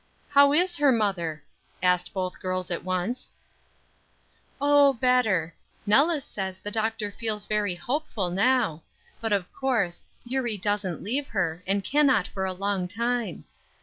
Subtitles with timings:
[0.29, 1.43] "How is her mother?"
[1.83, 3.29] asked both girls at once.
[4.59, 5.53] "Oh, better;
[5.85, 8.81] Nellis says the doctor feels very hopeful, now;
[9.19, 13.45] but of course, Eurie doesn't leave her, and cannot for a long time.